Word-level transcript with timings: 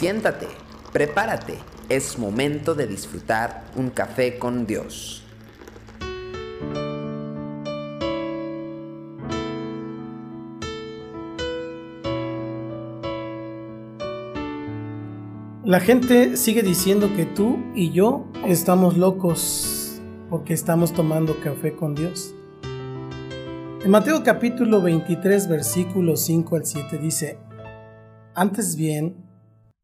Siéntate, 0.00 0.46
prepárate, 0.94 1.58
es 1.90 2.18
momento 2.18 2.74
de 2.74 2.86
disfrutar 2.86 3.64
un 3.76 3.90
café 3.90 4.38
con 4.38 4.66
Dios. 4.66 5.22
La 15.64 15.80
gente 15.80 16.38
sigue 16.38 16.62
diciendo 16.62 17.10
que 17.14 17.26
tú 17.26 17.58
y 17.74 17.92
yo 17.92 18.24
estamos 18.46 18.96
locos 18.96 20.00
porque 20.30 20.54
estamos 20.54 20.94
tomando 20.94 21.38
café 21.40 21.76
con 21.76 21.94
Dios. 21.94 22.34
En 23.84 23.90
Mateo 23.90 24.24
capítulo 24.24 24.80
23 24.80 25.46
versículos 25.46 26.22
5 26.22 26.56
al 26.56 26.64
7 26.64 26.96
dice, 26.96 27.38
Antes 28.34 28.76
bien, 28.76 29.29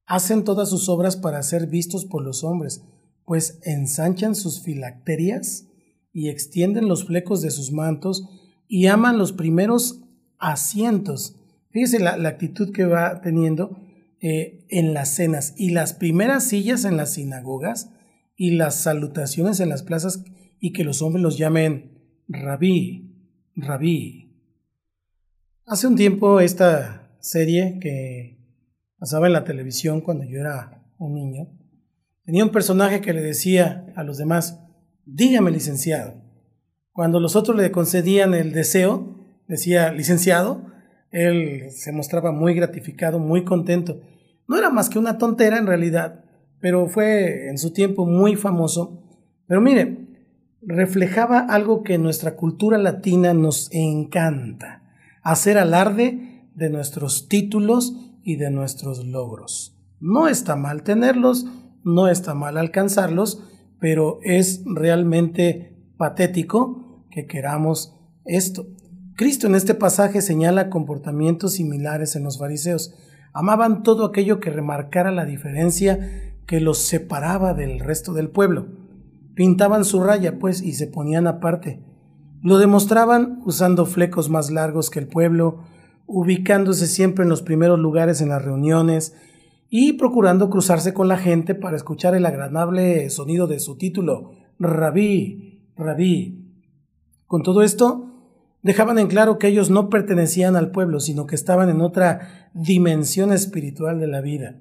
hacen 0.06 0.44
todas 0.44 0.70
sus 0.70 0.88
obras 0.88 1.16
para 1.16 1.42
ser 1.42 1.66
vistos 1.66 2.04
por 2.04 2.22
los 2.22 2.44
hombres, 2.44 2.82
pues 3.24 3.58
ensanchan 3.64 4.34
sus 4.34 4.62
filacterias 4.62 5.66
y 6.12 6.28
extienden 6.28 6.88
los 6.88 7.04
flecos 7.04 7.42
de 7.42 7.50
sus 7.50 7.72
mantos 7.72 8.28
y 8.68 8.86
aman 8.86 9.18
los 9.18 9.32
primeros 9.32 10.00
asientos. 10.38 11.36
Fíjese 11.70 11.98
la, 11.98 12.12
actitud 12.28 12.72
que 12.72 12.86
va 12.86 13.20
teniendo 13.20 13.78
eh, 14.20 14.64
en 14.70 14.94
las 14.94 15.10
cenas 15.10 15.54
y 15.56 15.70
las 15.70 15.92
primeras 15.92 16.44
sillas 16.44 16.84
en 16.84 16.96
las 16.96 17.14
sinagogas 17.14 17.90
y 18.36 18.52
las 18.52 18.76
salutaciones 18.76 19.60
en 19.60 19.68
las 19.68 19.82
plazas 19.82 20.24
y 20.60 20.72
que 20.72 20.84
los 20.84 21.02
hombres 21.02 21.22
los 21.22 21.36
llamen 21.36 21.98
rabí, 22.28 23.12
Rabí. 23.56 24.26
Hace 25.64 25.86
un 25.86 25.96
tiempo 25.96 26.40
esta 26.40 27.16
serie 27.20 27.78
que 27.80 28.35
pasaba 28.98 29.26
en 29.26 29.32
la 29.32 29.44
televisión 29.44 30.00
cuando 30.00 30.24
yo 30.24 30.40
era 30.40 30.82
un 30.98 31.14
niño, 31.14 31.48
tenía 32.24 32.44
un 32.44 32.50
personaje 32.50 33.00
que 33.00 33.12
le 33.12 33.22
decía 33.22 33.92
a 33.96 34.02
los 34.02 34.18
demás, 34.18 34.60
dígame 35.04 35.50
licenciado. 35.50 36.14
Cuando 36.92 37.20
los 37.20 37.36
otros 37.36 37.56
le 37.56 37.70
concedían 37.70 38.34
el 38.34 38.52
deseo, 38.52 39.16
decía 39.46 39.92
licenciado, 39.92 40.64
él 41.10 41.70
se 41.70 41.92
mostraba 41.92 42.32
muy 42.32 42.54
gratificado, 42.54 43.18
muy 43.18 43.44
contento. 43.44 44.00
No 44.48 44.56
era 44.58 44.70
más 44.70 44.88
que 44.88 44.98
una 44.98 45.18
tontera 45.18 45.58
en 45.58 45.66
realidad, 45.66 46.24
pero 46.60 46.88
fue 46.88 47.48
en 47.48 47.58
su 47.58 47.72
tiempo 47.72 48.06
muy 48.06 48.36
famoso. 48.36 49.02
Pero 49.46 49.60
mire, 49.60 50.06
reflejaba 50.62 51.40
algo 51.40 51.82
que 51.82 51.98
nuestra 51.98 52.34
cultura 52.34 52.78
latina 52.78 53.34
nos 53.34 53.68
encanta, 53.72 54.82
hacer 55.22 55.58
alarde 55.58 56.48
de 56.54 56.70
nuestros 56.70 57.28
títulos 57.28 57.94
y 58.26 58.36
de 58.36 58.50
nuestros 58.50 59.06
logros. 59.06 59.74
No 60.00 60.28
está 60.28 60.54
mal 60.54 60.82
tenerlos, 60.82 61.46
no 61.82 62.08
está 62.08 62.34
mal 62.34 62.58
alcanzarlos, 62.58 63.42
pero 63.80 64.18
es 64.22 64.62
realmente 64.66 65.74
patético 65.96 67.06
que 67.10 67.26
queramos 67.26 67.94
esto. 68.26 68.66
Cristo 69.14 69.46
en 69.46 69.54
este 69.54 69.74
pasaje 69.74 70.20
señala 70.20 70.68
comportamientos 70.68 71.54
similares 71.54 72.16
en 72.16 72.24
los 72.24 72.38
fariseos. 72.38 72.94
Amaban 73.32 73.82
todo 73.82 74.04
aquello 74.04 74.40
que 74.40 74.50
remarcara 74.50 75.10
la 75.10 75.24
diferencia 75.24 76.34
que 76.46 76.60
los 76.60 76.78
separaba 76.78 77.54
del 77.54 77.80
resto 77.80 78.12
del 78.12 78.28
pueblo 78.28 78.66
Pintaban 79.36 79.84
su 79.84 80.02
raya, 80.02 80.38
pues, 80.38 80.62
y 80.62 80.72
se 80.72 80.86
ponían 80.86 81.26
aparte. 81.26 81.84
Lo 82.42 82.56
demostraban 82.56 83.42
usando 83.44 83.84
flecos 83.84 84.30
más 84.30 84.50
largos 84.50 84.88
que 84.88 84.98
el 84.98 85.08
pueblo, 85.08 85.58
ubicándose 86.06 86.86
siempre 86.86 87.24
en 87.24 87.28
los 87.28 87.42
primeros 87.42 87.78
lugares 87.78 88.20
en 88.20 88.28
las 88.28 88.44
reuniones 88.44 89.14
y 89.68 89.94
procurando 89.94 90.48
cruzarse 90.50 90.94
con 90.94 91.08
la 91.08 91.18
gente 91.18 91.54
para 91.54 91.76
escuchar 91.76 92.14
el 92.14 92.26
agradable 92.26 93.10
sonido 93.10 93.46
de 93.46 93.58
su 93.58 93.76
título, 93.76 94.32
Rabí, 94.58 95.70
Rabí. 95.76 96.44
Con 97.26 97.42
todo 97.42 97.62
esto, 97.62 98.06
dejaban 98.62 98.98
en 98.98 99.08
claro 99.08 99.38
que 99.38 99.48
ellos 99.48 99.70
no 99.70 99.90
pertenecían 99.90 100.56
al 100.56 100.70
pueblo, 100.70 101.00
sino 101.00 101.26
que 101.26 101.34
estaban 101.34 101.68
en 101.68 101.80
otra 101.80 102.50
dimensión 102.54 103.32
espiritual 103.32 103.98
de 103.98 104.06
la 104.06 104.20
vida. 104.20 104.56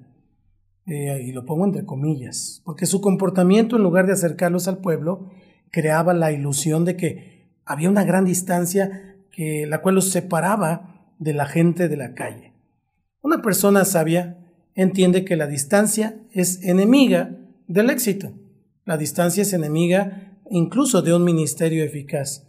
Eh, 0.86 1.24
y 1.26 1.32
lo 1.32 1.44
pongo 1.44 1.64
entre 1.64 1.84
comillas, 1.84 2.62
porque 2.64 2.86
su 2.86 3.00
comportamiento 3.00 3.76
en 3.76 3.82
lugar 3.82 4.06
de 4.06 4.12
acercarlos 4.12 4.68
al 4.68 4.78
pueblo 4.78 5.30
creaba 5.72 6.14
la 6.14 6.30
ilusión 6.30 6.84
de 6.84 6.96
que 6.96 7.50
había 7.64 7.90
una 7.90 8.04
gran 8.04 8.24
distancia 8.24 9.16
que, 9.32 9.66
la 9.66 9.82
cual 9.82 9.96
los 9.96 10.10
separaba 10.10 10.95
de 11.18 11.34
la 11.34 11.46
gente 11.46 11.88
de 11.88 11.96
la 11.96 12.14
calle. 12.14 12.52
Una 13.22 13.42
persona 13.42 13.84
sabia 13.84 14.38
entiende 14.74 15.24
que 15.24 15.36
la 15.36 15.46
distancia 15.46 16.16
es 16.32 16.62
enemiga 16.62 17.36
del 17.66 17.90
éxito. 17.90 18.32
La 18.84 18.96
distancia 18.96 19.42
es 19.42 19.52
enemiga 19.52 20.38
incluso 20.50 21.02
de 21.02 21.14
un 21.14 21.24
ministerio 21.24 21.82
eficaz. 21.82 22.46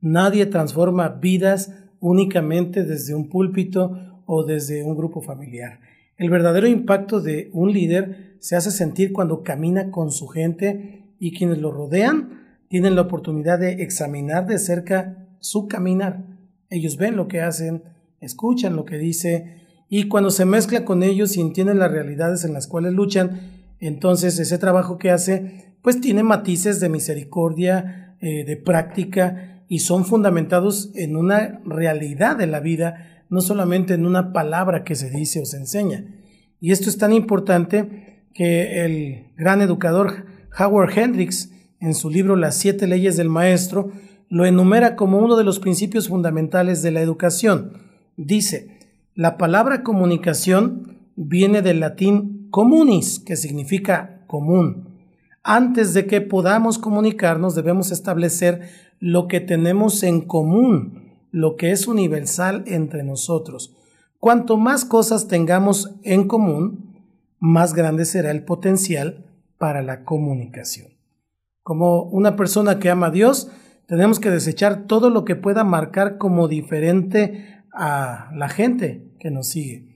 Nadie 0.00 0.46
transforma 0.46 1.08
vidas 1.08 1.72
únicamente 2.00 2.84
desde 2.84 3.14
un 3.14 3.28
púlpito 3.28 4.22
o 4.26 4.44
desde 4.44 4.84
un 4.84 4.96
grupo 4.96 5.22
familiar. 5.22 5.80
El 6.16 6.30
verdadero 6.30 6.66
impacto 6.66 7.20
de 7.20 7.48
un 7.52 7.72
líder 7.72 8.36
se 8.40 8.56
hace 8.56 8.70
sentir 8.70 9.12
cuando 9.12 9.42
camina 9.42 9.90
con 9.90 10.10
su 10.10 10.28
gente 10.28 11.14
y 11.18 11.32
quienes 11.32 11.58
lo 11.58 11.72
rodean 11.72 12.38
tienen 12.68 12.94
la 12.94 13.02
oportunidad 13.02 13.58
de 13.58 13.82
examinar 13.82 14.46
de 14.46 14.58
cerca 14.58 15.26
su 15.40 15.68
caminar. 15.68 16.24
Ellos 16.70 16.96
ven 16.96 17.16
lo 17.16 17.28
que 17.28 17.40
hacen, 17.40 17.82
escuchan 18.20 18.76
lo 18.76 18.84
que 18.84 18.98
dice 18.98 19.62
y 19.88 20.08
cuando 20.08 20.30
se 20.30 20.44
mezcla 20.44 20.84
con 20.84 21.02
ellos 21.02 21.36
y 21.36 21.40
entienden 21.40 21.78
las 21.78 21.90
realidades 21.90 22.44
en 22.44 22.52
las 22.52 22.66
cuales 22.66 22.92
luchan, 22.92 23.40
entonces 23.80 24.38
ese 24.38 24.58
trabajo 24.58 24.98
que 24.98 25.10
hace 25.10 25.74
pues 25.82 26.00
tiene 26.00 26.22
matices 26.22 26.80
de 26.80 26.88
misericordia, 26.88 28.16
eh, 28.20 28.44
de 28.44 28.56
práctica 28.56 29.62
y 29.68 29.80
son 29.80 30.04
fundamentados 30.04 30.90
en 30.94 31.16
una 31.16 31.60
realidad 31.64 32.36
de 32.36 32.46
la 32.46 32.60
vida 32.60 33.24
no 33.30 33.40
solamente 33.40 33.94
en 33.94 34.06
una 34.06 34.32
palabra 34.32 34.84
que 34.84 34.94
se 34.94 35.10
dice 35.10 35.40
o 35.40 35.44
se 35.44 35.58
enseña. 35.58 36.04
Y 36.60 36.72
esto 36.72 36.88
es 36.88 36.98
tan 36.98 37.12
importante 37.12 38.24
que 38.34 38.84
el 38.84 39.26
gran 39.36 39.60
educador 39.60 40.26
Howard 40.58 40.96
Hendricks, 40.96 41.50
en 41.80 41.94
su 41.94 42.10
libro 42.10 42.36
Las 42.36 42.56
siete 42.56 42.86
leyes 42.86 43.16
del 43.16 43.28
maestro, 43.28 43.92
lo 44.28 44.44
enumera 44.44 44.96
como 44.96 45.18
uno 45.18 45.36
de 45.36 45.44
los 45.44 45.60
principios 45.60 46.08
fundamentales 46.08 46.82
de 46.82 46.90
la 46.90 47.00
educación. 47.00 47.87
Dice, 48.18 48.80
la 49.14 49.38
palabra 49.38 49.84
comunicación 49.84 50.98
viene 51.14 51.62
del 51.62 51.78
latín 51.78 52.48
communis, 52.50 53.20
que 53.20 53.36
significa 53.36 54.24
común. 54.26 54.98
Antes 55.44 55.94
de 55.94 56.06
que 56.06 56.20
podamos 56.20 56.78
comunicarnos 56.78 57.54
debemos 57.54 57.92
establecer 57.92 58.70
lo 58.98 59.28
que 59.28 59.40
tenemos 59.40 60.02
en 60.02 60.22
común 60.22 61.06
lo 61.30 61.54
que 61.54 61.70
es 61.70 61.86
universal 61.86 62.64
entre 62.66 63.04
nosotros. 63.04 63.76
Cuanto 64.18 64.56
más 64.56 64.84
cosas 64.84 65.28
tengamos 65.28 65.94
en 66.02 66.26
común, 66.26 66.96
más 67.38 67.74
grande 67.74 68.04
será 68.04 68.32
el 68.32 68.44
potencial 68.44 69.26
para 69.58 69.80
la 69.80 70.02
comunicación. 70.02 70.88
Como 71.62 72.02
una 72.02 72.34
persona 72.34 72.80
que 72.80 72.90
ama 72.90 73.06
a 73.06 73.10
Dios, 73.10 73.50
tenemos 73.86 74.18
que 74.18 74.30
desechar 74.30 74.86
todo 74.86 75.08
lo 75.08 75.24
que 75.24 75.36
pueda 75.36 75.62
marcar 75.62 76.18
como 76.18 76.48
diferente 76.48 77.57
a 77.78 78.30
la 78.34 78.48
gente 78.48 79.08
que 79.20 79.30
nos 79.30 79.48
sigue. 79.48 79.86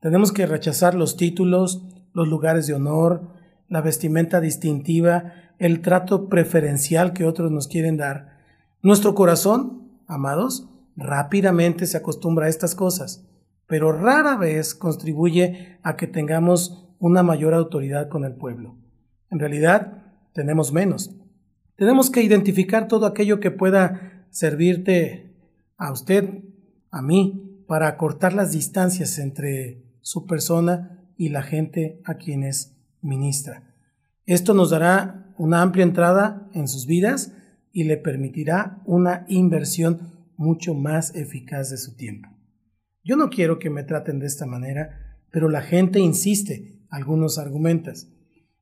Tenemos 0.00 0.32
que 0.32 0.46
rechazar 0.46 0.94
los 0.94 1.16
títulos, 1.16 1.84
los 2.14 2.28
lugares 2.28 2.66
de 2.66 2.74
honor, 2.74 3.28
la 3.68 3.80
vestimenta 3.80 4.40
distintiva, 4.40 5.34
el 5.58 5.80
trato 5.80 6.28
preferencial 6.28 7.12
que 7.12 7.26
otros 7.26 7.50
nos 7.50 7.68
quieren 7.68 7.96
dar. 7.96 8.38
Nuestro 8.80 9.14
corazón, 9.14 9.90
amados, 10.06 10.68
rápidamente 10.96 11.86
se 11.86 11.96
acostumbra 11.96 12.46
a 12.46 12.48
estas 12.48 12.74
cosas, 12.74 13.26
pero 13.66 13.92
rara 13.92 14.36
vez 14.36 14.74
contribuye 14.74 15.78
a 15.82 15.96
que 15.96 16.06
tengamos 16.06 16.86
una 16.98 17.22
mayor 17.22 17.54
autoridad 17.54 18.08
con 18.08 18.24
el 18.24 18.34
pueblo. 18.34 18.76
En 19.30 19.40
realidad, 19.40 20.04
tenemos 20.32 20.72
menos. 20.72 21.16
Tenemos 21.76 22.10
que 22.10 22.22
identificar 22.22 22.86
todo 22.86 23.06
aquello 23.06 23.40
que 23.40 23.50
pueda 23.50 24.26
servirte 24.30 25.34
a 25.76 25.90
usted, 25.90 26.42
a 26.92 27.02
mí, 27.02 27.64
para 27.66 27.88
acortar 27.88 28.34
las 28.34 28.52
distancias 28.52 29.18
entre 29.18 29.82
su 30.02 30.26
persona 30.26 31.08
y 31.16 31.30
la 31.30 31.42
gente 31.42 32.00
a 32.04 32.14
quienes 32.14 32.76
ministra. 33.00 33.74
Esto 34.26 34.54
nos 34.54 34.70
dará 34.70 35.34
una 35.38 35.62
amplia 35.62 35.82
entrada 35.82 36.48
en 36.52 36.68
sus 36.68 36.86
vidas 36.86 37.32
y 37.72 37.84
le 37.84 37.96
permitirá 37.96 38.82
una 38.84 39.24
inversión 39.28 40.12
mucho 40.36 40.74
más 40.74 41.14
eficaz 41.14 41.70
de 41.70 41.78
su 41.78 41.96
tiempo. 41.96 42.28
Yo 43.02 43.16
no 43.16 43.30
quiero 43.30 43.58
que 43.58 43.70
me 43.70 43.82
traten 43.82 44.18
de 44.18 44.26
esta 44.26 44.46
manera, 44.46 45.18
pero 45.30 45.48
la 45.48 45.62
gente 45.62 45.98
insiste, 45.98 46.84
algunos 46.90 47.38
argumentas. 47.38 48.08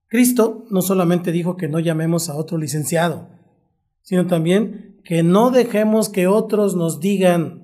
Cristo 0.06 0.66
no 0.70 0.82
solamente 0.82 1.32
dijo 1.32 1.56
que 1.56 1.68
no 1.68 1.80
llamemos 1.80 2.30
a 2.30 2.36
otro 2.36 2.58
licenciado, 2.58 3.28
sino 4.02 4.26
también 4.26 5.00
que 5.04 5.22
no 5.22 5.50
dejemos 5.50 6.08
que 6.08 6.26
otros 6.26 6.76
nos 6.76 7.00
digan 7.00 7.59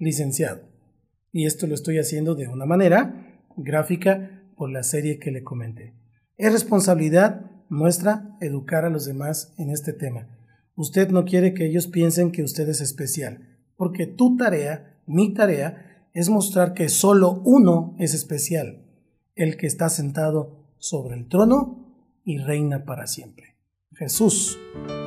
licenciado. 0.00 0.62
Y 1.30 1.46
esto 1.46 1.68
lo 1.68 1.74
estoy 1.74 1.98
haciendo 1.98 2.34
de 2.34 2.48
una 2.48 2.66
manera 2.66 3.38
gráfica 3.56 4.42
por 4.56 4.70
la 4.70 4.82
serie 4.82 5.20
que 5.20 5.30
le 5.30 5.44
comenté. 5.44 5.94
Es 6.36 6.52
responsabilidad 6.52 7.50
nuestra 7.68 8.36
educar 8.40 8.84
a 8.84 8.90
los 8.90 9.04
demás 9.04 9.54
en 9.58 9.70
este 9.70 9.92
tema. 9.92 10.26
Usted 10.74 11.10
no 11.10 11.24
quiere 11.24 11.54
que 11.54 11.66
ellos 11.66 11.86
piensen 11.86 12.32
que 12.32 12.42
usted 12.42 12.68
es 12.68 12.80
especial, 12.80 13.58
porque 13.76 14.06
tu 14.06 14.36
tarea, 14.36 14.98
mi 15.06 15.32
tarea, 15.34 16.08
es 16.12 16.28
mostrar 16.28 16.74
que 16.74 16.88
solo 16.88 17.40
uno 17.44 17.94
es 17.98 18.14
especial, 18.14 18.82
el 19.36 19.56
que 19.56 19.66
está 19.66 19.88
sentado 19.88 20.66
sobre 20.78 21.14
el 21.14 21.28
trono 21.28 21.94
y 22.24 22.38
reina 22.38 22.84
para 22.84 23.06
siempre. 23.06 23.56
Jesús 23.92 24.58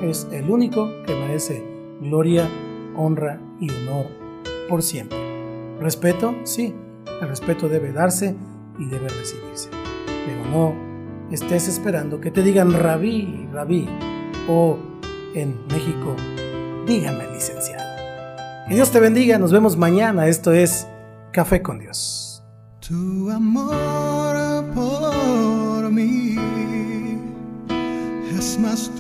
es 0.04 0.28
el 0.31 0.50
único 0.50 0.88
que 1.06 1.16
merece 1.16 1.63
gloria, 2.00 2.50
honra 2.95 3.42
y 3.60 3.69
honor 3.69 4.23
por 4.69 4.83
siempre. 4.83 5.18
Respeto, 5.80 6.36
sí, 6.44 6.74
el 7.21 7.27
respeto 7.27 7.69
debe 7.69 7.92
darse 7.92 8.36
y 8.80 8.86
debe 8.86 9.10
recibirse, 9.10 9.69
pero 10.25 10.45
no 10.50 10.74
estés 11.31 11.68
esperando 11.68 12.19
que 12.21 12.31
te 12.31 12.42
digan 12.42 12.74
rabí, 12.74 13.48
rabí, 13.51 13.88
o 14.48 14.77
en 15.33 15.65
México, 15.68 16.15
dígame 16.86 17.27
licenciado. 17.33 17.83
Que 18.68 18.75
Dios 18.75 18.92
te 18.92 19.00
bendiga, 19.00 19.38
nos 19.39 19.51
vemos 19.51 19.77
mañana, 19.77 20.27
esto 20.27 20.54
es 20.54 20.88
Café 21.31 21.62
con 21.62 21.80
Dios. 21.80 22.44
Tu 22.88 23.30
amor 23.31 24.63
por 24.75 25.92
mí 25.92 26.38
es 28.38 28.59
más 28.59 28.92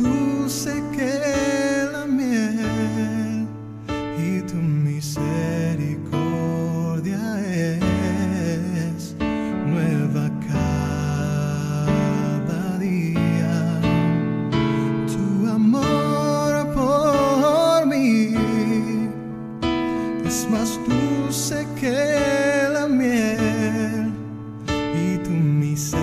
tu 25.75 26.02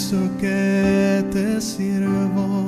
eso 0.00 0.30
que 0.40 1.22
te 1.30 1.60
sirvo, 1.60 2.59